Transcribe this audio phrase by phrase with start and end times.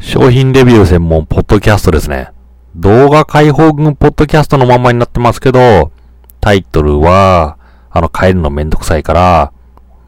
[0.00, 2.30] 商品レビュー専門ポッドキャストですね。
[2.74, 5.92] 動画解放軍ポッドキャストのままになってますけど、
[6.40, 7.58] タイトルは、
[7.90, 9.52] あの、変えるのめんどくさいから、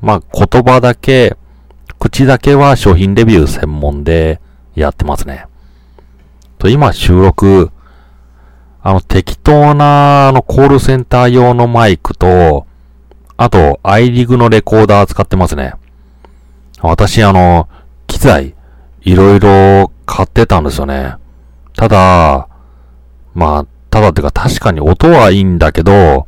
[0.00, 1.36] まあ、言葉だけ、
[1.98, 4.40] 口だけは商品レビュー専門で
[4.74, 5.44] やってますね。
[6.58, 7.70] と、今収録、
[8.82, 12.66] あの、適当な、あの、コールセンター用のマイクと、
[13.36, 15.74] あと、アイリグのレコーダー使ってますね。
[16.80, 17.68] 私、あの、
[18.06, 18.54] 機材、
[19.04, 21.16] いろいろ買ってたんですよね。
[21.76, 22.48] ただ、
[23.34, 26.26] まあ、ただっていうか確かに音はいいんだけど、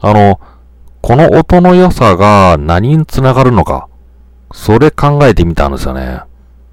[0.00, 0.40] あの、
[1.02, 3.88] この音の良さが何につながるのか、
[4.52, 6.20] それ考えてみたんですよね。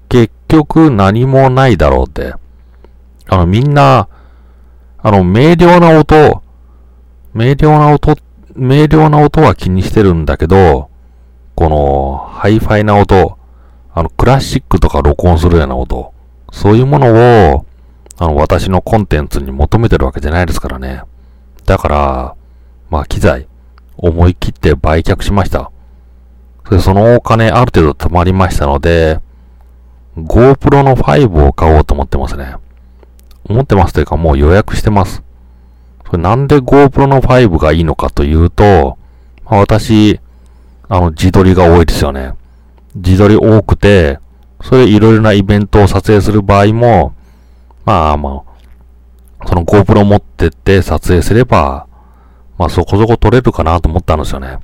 [0.08, 2.34] 結局何もないだろうって。
[3.28, 4.08] あの、みんな、
[4.98, 6.42] あの、明瞭な音、
[7.32, 8.16] 明瞭な音、
[8.56, 10.90] 明瞭な音は気にしてるんだけど、
[11.54, 13.37] この、ハイファイな音、
[13.98, 16.14] あの、クラシックとか録音するような音、
[16.52, 17.12] そういうもの
[17.54, 17.66] を、
[18.16, 21.02] あの、私のコンテンツに求めてるわけじゃないですからね。
[21.66, 22.34] だから、
[22.90, 23.48] まあ、機材、
[23.96, 25.72] 思い切って売却しました。
[26.64, 29.18] それそのお金ある程度貯まりましたので、
[30.16, 32.54] GoPro の5を買おうと思ってますね。
[33.48, 35.24] 思ってますというかもう予約してます。
[36.06, 38.96] それなんで GoPro の5がいいのかというと、
[39.44, 40.20] ま、私、
[40.88, 42.34] あの、自撮りが多いですよね。
[42.98, 44.18] 自撮り多くて、
[44.62, 47.14] それいろいろなイベントを撮影する場合も、
[47.84, 48.42] まあま
[49.40, 51.86] あ、その GoPro 持ってって撮影すれば、
[52.58, 54.58] まあそこそこ撮れるかなと思ったんですよね。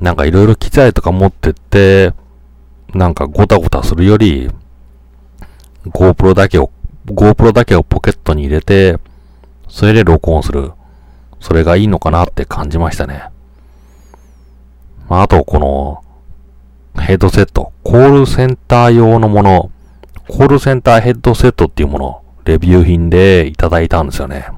[0.00, 2.14] なんかいろいろ機材とか持ってって、
[2.94, 4.50] なんかゴタゴタするより、
[5.86, 6.70] GoPro だけを、
[7.06, 8.98] GoPro だけをポケットに入れて、
[9.68, 10.72] それで録音する。
[11.40, 13.30] それがいいのかなって感じましたね。
[15.08, 16.04] まあ、あと、この、
[16.98, 19.70] ヘッドセット、コールセンター用のもの、
[20.28, 24.48] コールセンターヘッドセットっていうもの、レビュー品でいただいたんですよね。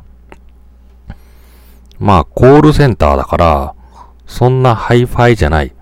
[1.98, 3.74] まあ、コールセンターだから、
[4.26, 5.72] そんなハイファイじゃない。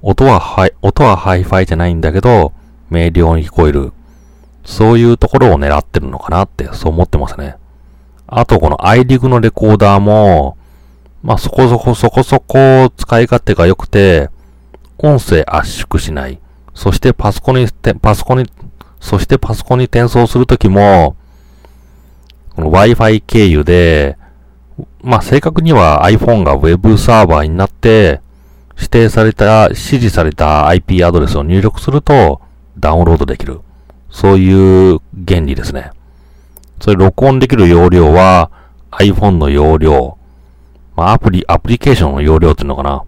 [0.00, 2.52] 音はハイ、音はハイファイじゃないんだけど、
[2.88, 3.92] 明瞭に聞こえる。
[4.64, 7.56] そういうところを狙ってるのかなって、そう思ってますね。
[8.26, 10.56] あと、このアイリグのレコーダーも、
[11.22, 14.30] まあ、そこそこそこそこ使い勝手が良くて、
[14.98, 16.38] 音声圧縮しない。
[16.74, 17.68] そしてパソコンに、
[18.00, 18.50] パソコンに、
[19.00, 21.16] そしてパソコンに転送するときも、
[22.54, 24.16] この Wi-Fi 経由で、
[25.02, 28.20] まあ、正確には iPhone が Web サーバーになって、
[28.76, 32.40] 指定された、指示された IP アドレスを入力すると、
[32.78, 33.60] ダウンロードできる。
[34.10, 35.90] そういう原理ですね。
[36.80, 38.50] それ録音できる容量は
[38.90, 40.18] iPhone の容量、
[40.94, 43.02] まあ、アプリ、アプリケーションの容量っていうのかな。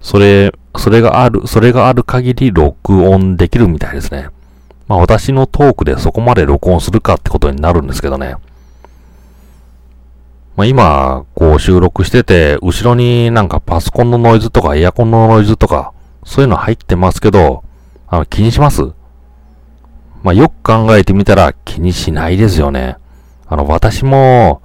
[0.00, 4.28] それ、それがある、それがある限り録音できるみたいですね。
[4.86, 8.36] まあ私のトークでそこまで録音するかってことになるんですけどね。
[10.56, 15.92] まあ今、こう収録してて、後ろになんかパソコンのノイズとかエアコンのノイズとか、
[16.24, 17.64] そういうの入ってますけど、
[18.06, 18.82] あの気にします？
[20.22, 22.96] まあよく考えてみたら気にしないですよね。
[23.46, 24.62] あの私も、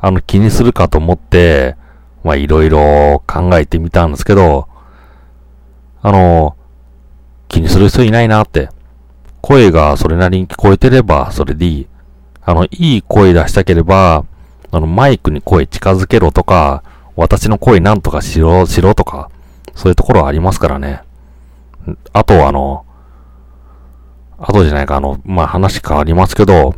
[0.00, 1.76] あの気にするかと思って、
[2.24, 4.66] まあいろいろ考えてみたんですけど、
[6.02, 6.56] あの、
[7.48, 8.68] 気にする人いないなって。
[9.40, 11.86] 声がそれなりに聞こえてればそれでいい。
[12.42, 14.24] あの、いい声出したければ、
[14.70, 16.82] あの、マイクに声近づけろとか、
[17.16, 19.30] 私の声なんとかしろ、しろとか、
[19.74, 21.02] そういうところありますからね。
[22.12, 22.84] あと、あの、
[24.38, 26.74] あとじゃないか、あの、まあ、話変わりますけど、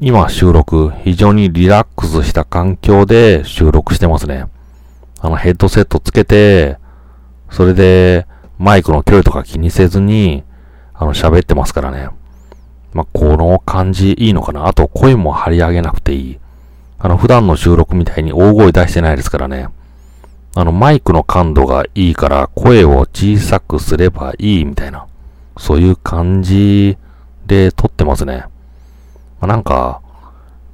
[0.00, 4.46] 今収録、非常にリラックスした環境で収録してますね。
[5.20, 6.78] あの、ヘッドセットつけて、
[7.50, 8.26] それで、
[8.58, 10.44] マイクの距離とか気にせずに、
[10.94, 12.08] あの、喋ってますからね。
[12.92, 14.66] まあ、この感じいいのかな？
[14.66, 16.38] あと、声も張り上げなくていい。
[16.98, 19.68] あの、普段の収録みたいに大声出してないですからね。
[20.54, 25.06] あの、マイクの感度がいいから、声を小さくすればいいみたいな。
[25.58, 26.96] そういう感じ
[27.46, 28.44] で撮ってますね。
[29.40, 30.00] まあ、なんか、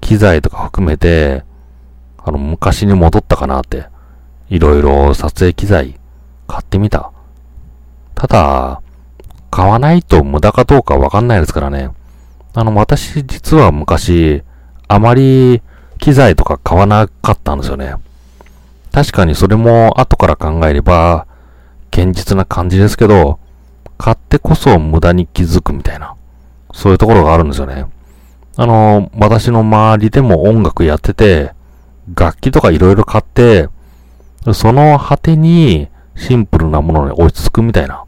[0.03, 1.45] 機材とか含めて、
[2.23, 3.87] あの、昔に戻ったかなって。
[4.51, 5.99] いろいろ撮影機材
[6.47, 7.13] 買ってみた。
[8.21, 8.83] ただ、
[9.51, 11.89] 買わないと無駄かどうかわかんないですからね。
[12.53, 14.43] あの、私実は昔、
[14.89, 15.63] あまり
[15.97, 17.95] 機材とか買わなかったんですよね。
[18.93, 21.27] 確かにそれも後から考えれば、
[21.91, 23.39] 堅実な感じですけど、
[23.97, 26.15] 買ってこそ無駄に気づくみたいな、
[26.75, 27.87] そういうところがあるんですよね。
[28.59, 31.55] あの、私の周りでも音楽やってて、
[32.15, 33.71] 楽器とか色々買って、
[34.53, 35.89] その果てに
[36.21, 38.05] シンプルなものに落ち着くみたいな、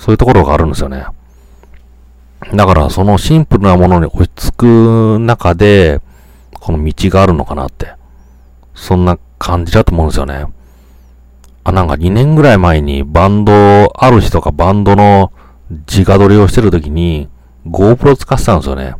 [0.00, 1.04] そういうところがあるんですよね。
[2.54, 6.00] だからそのシンプルなものに落ち着く中で、
[6.54, 7.92] この道があるのかなって。
[8.74, 10.46] そんな感じだと思うんですよね。
[11.64, 13.52] あ、なんか2年ぐらい前にバンド、
[13.94, 15.32] ある人がバンドの
[15.70, 17.28] 自画撮りをしてる時に
[17.66, 18.94] GoPro 使ってたんですよね。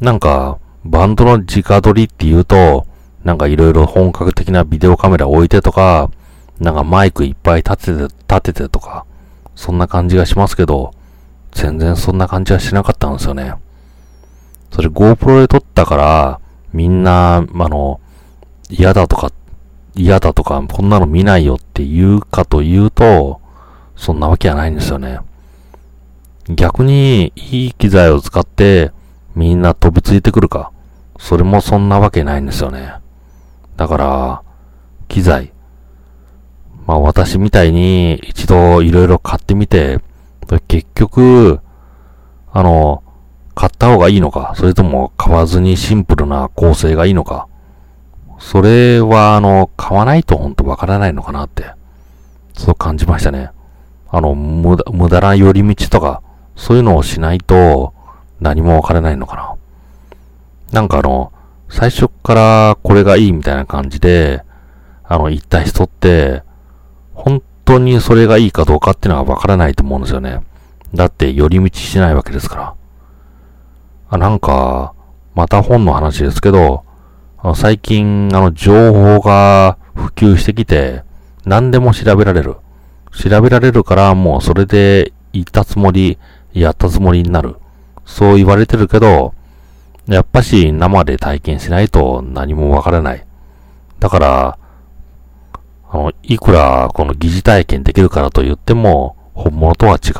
[0.00, 2.88] なんか、バンドの自画撮りって言うと、
[3.22, 6.10] なんかいろいろ本格的なビデオカメラ置いてとか、
[6.58, 9.06] なんかマイクいっぱい立てて、立ててとか、
[9.54, 10.92] そんな感じがしますけど、
[11.52, 13.54] 全然そんな感じはしなかったんですよね。
[14.70, 16.40] それ GoPro で撮ったから、
[16.72, 18.00] みんな、あの、
[18.70, 19.30] 嫌だとか、
[19.94, 23.40] 嫌だとか、こんなの見ないよって言うかというと、
[23.96, 25.18] そんなわけはないんですよね。
[26.48, 28.92] 逆に、いい機材を使って、
[29.34, 30.72] みんな飛びついてくるか。
[31.18, 32.94] それもそんなわけないんですよね。
[33.76, 34.42] だから、
[35.08, 35.51] 機材。
[36.86, 40.00] まあ私みたいに一度いろいろ買ってみて、
[40.68, 41.60] 結局、
[42.52, 43.02] あの、
[43.54, 47.48] 買った方がいいのか、それとも買わずにシンプルな構成がいいのか。
[48.38, 51.72] それは、あの、買わないと本当わからないのかなって、
[52.54, 53.50] そう感じましたね。
[54.10, 56.22] あの、無駄、無駄な寄り道とか、
[56.56, 57.94] そういうのをしないと
[58.40, 59.54] 何もわからないのかな。
[60.72, 61.32] なんかあの、
[61.68, 64.44] 最初からこれがいいみたいな感じで、
[65.04, 66.42] あの、言った人って、
[67.22, 70.40] 本当にそれがいいかどうかっていうのはわからないと思うんですよね。
[70.92, 72.74] だって寄り道しないわけですから。
[74.10, 74.92] あ、なんか、
[75.36, 76.84] また本の話ですけど、
[77.38, 81.04] あの最近、あの、情報が普及してきて、
[81.44, 82.56] 何でも調べられる。
[83.12, 86.18] 調べられるから、もうそれで言ったつもり、
[86.52, 87.54] やったつもりになる。
[88.04, 89.32] そう言われてるけど、
[90.08, 93.24] やっぱし生で体験しないと何もわからない。
[94.00, 94.58] だから、
[95.92, 100.14] あの、いくらこの疑似体験できるからと言っても、本物とは違う。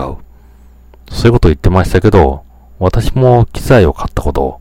[1.11, 2.45] そういうこと言ってましたけど、
[2.79, 4.61] 私も機材を買ったこと、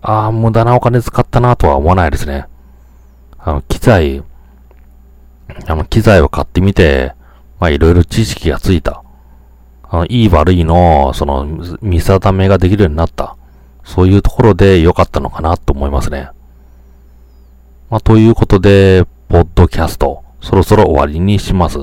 [0.00, 2.46] ああ、無駄なお金使ったなとは思わないですね。
[3.38, 4.22] あの、機材、
[5.66, 7.14] あの、機材を買ってみて、
[7.60, 9.04] まあ、いろいろ知識がついた。
[9.82, 11.44] あの、いい悪いの、その、
[11.82, 13.36] 見定めができるようになった。
[13.84, 16.30] そういうところで良かったのかなと思いますね。
[17.90, 21.78] まあ、ということで、ポッドキャスト、そろそろ終わりにします。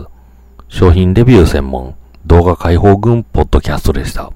[0.67, 1.95] 商品レビュー専門
[2.27, 4.31] 動画解放軍ポッドキャストでした。